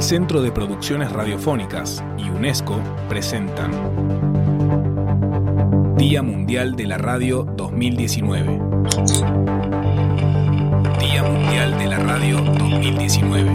[0.00, 3.70] El Centro de Producciones Radiofónicas y UNESCO presentan
[5.98, 8.58] Día Mundial de la Radio 2019.
[11.00, 13.52] Día Mundial de la Radio 2019.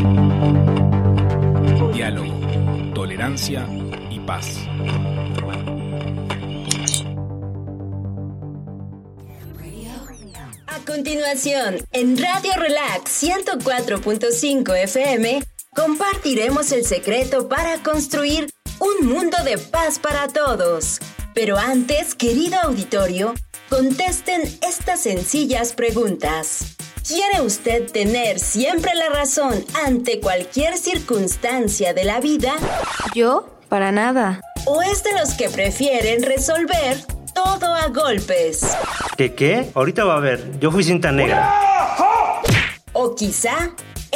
[1.96, 3.68] Diálogo, tolerancia
[4.12, 4.60] y paz.
[10.68, 15.42] A continuación, en Radio Relax 104.5 FM,
[15.76, 21.00] compartiremos el secreto para construir un mundo de paz para todos.
[21.34, 23.34] Pero antes, querido auditorio,
[23.70, 26.76] contesten estas sencillas preguntas.
[27.06, 32.54] ¿Quiere usted tener siempre la razón ante cualquier circunstancia de la vida?
[33.14, 34.42] Yo, para nada.
[34.66, 36.98] ¿O es de los que prefieren resolver
[37.36, 38.66] todo a golpes?
[39.18, 39.70] ¿Qué qué?
[39.76, 40.58] Ahorita va a ver.
[40.60, 41.54] Yo fui cinta negra.
[42.94, 43.72] ¿O quizá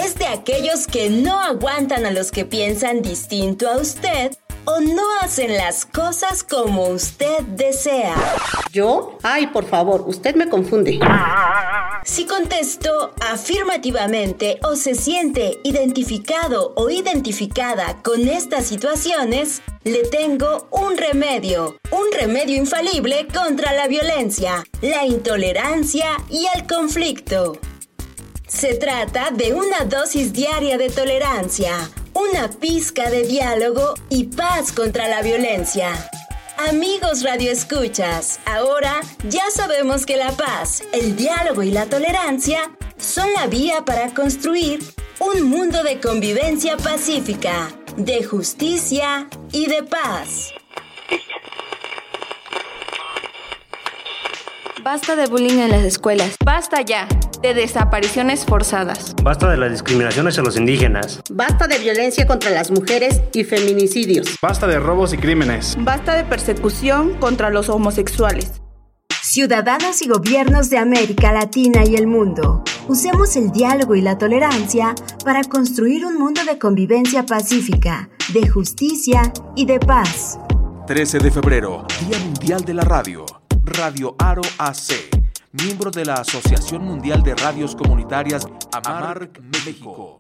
[0.05, 4.31] es de aquellos que no aguantan a los que piensan distinto a usted
[4.65, 8.15] o no hacen las cosas como usted desea?
[8.71, 9.17] ¿Yo?
[9.23, 10.99] Ay, por favor, usted me confunde.
[12.03, 20.97] Si contestó afirmativamente o se siente identificado o identificada con estas situaciones, le tengo un
[20.97, 27.59] remedio, un remedio infalible contra la violencia, la intolerancia y el conflicto.
[28.49, 35.07] Se trata de una dosis diaria de tolerancia, una pizca de diálogo y paz contra
[35.07, 35.91] la violencia.
[36.57, 43.45] Amigos radioescuchas, ahora ya sabemos que la paz, el diálogo y la tolerancia son la
[43.45, 44.79] vía para construir
[45.19, 50.53] un mundo de convivencia pacífica, de justicia y de paz.
[54.83, 56.35] Basta de bullying en las escuelas.
[56.45, 57.07] Basta ya
[57.41, 59.13] de desapariciones forzadas.
[59.21, 61.21] Basta de las discriminaciones a los indígenas.
[61.29, 64.37] Basta de violencia contra las mujeres y feminicidios.
[64.41, 65.77] Basta de robos y crímenes.
[65.79, 68.61] Basta de persecución contra los homosexuales.
[69.21, 74.95] Ciudadanos y gobiernos de América Latina y el mundo, usemos el diálogo y la tolerancia
[75.23, 80.39] para construir un mundo de convivencia pacífica, de justicia y de paz.
[80.87, 83.38] 13 de febrero, Día Mundial de la Radio.
[83.63, 84.93] Radio Aro AC,
[85.51, 90.19] miembro de la Asociación Mundial de Radios Comunitarias Amarc México.